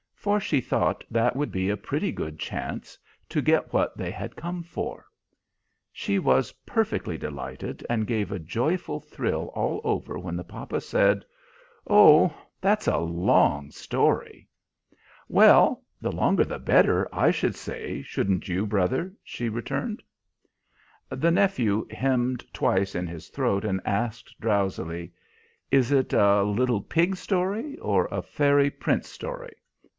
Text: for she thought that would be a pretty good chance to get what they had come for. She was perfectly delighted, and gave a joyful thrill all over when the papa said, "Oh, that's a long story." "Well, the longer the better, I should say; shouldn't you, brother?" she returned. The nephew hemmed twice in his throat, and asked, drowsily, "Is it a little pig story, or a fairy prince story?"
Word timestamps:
for 0.15 0.39
she 0.39 0.61
thought 0.61 1.03
that 1.09 1.35
would 1.35 1.51
be 1.51 1.69
a 1.69 1.77
pretty 1.77 2.11
good 2.11 2.37
chance 2.39 2.97
to 3.27 3.41
get 3.41 3.71
what 3.73 3.95
they 3.97 4.11
had 4.11 4.35
come 4.35 4.61
for. 4.61 5.05
She 5.91 6.19
was 6.19 6.51
perfectly 6.63 7.17
delighted, 7.17 7.85
and 7.89 8.05
gave 8.07 8.31
a 8.31 8.37
joyful 8.39 8.99
thrill 8.99 9.51
all 9.55 9.79
over 9.83 10.19
when 10.19 10.35
the 10.35 10.43
papa 10.43 10.79
said, 10.81 11.25
"Oh, 11.87 12.35
that's 12.59 12.87
a 12.87 12.97
long 12.97 13.71
story." 13.71 14.47
"Well, 15.27 15.83
the 15.99 16.11
longer 16.11 16.45
the 16.45 16.59
better, 16.59 17.07
I 17.13 17.29
should 17.31 17.55
say; 17.55 18.03
shouldn't 18.03 18.47
you, 18.47 18.67
brother?" 18.67 19.13
she 19.23 19.49
returned. 19.49 20.03
The 21.09 21.31
nephew 21.31 21.87
hemmed 21.89 22.43
twice 22.53 22.93
in 22.93 23.05
his 23.07 23.29
throat, 23.29 23.65
and 23.65 23.81
asked, 23.85 24.35
drowsily, 24.39 25.13
"Is 25.71 25.91
it 25.91 26.13
a 26.13 26.43
little 26.43 26.81
pig 26.81 27.15
story, 27.15 27.77
or 27.79 28.07
a 28.11 28.21
fairy 28.23 28.69
prince 28.71 29.07
story?" 29.07 29.53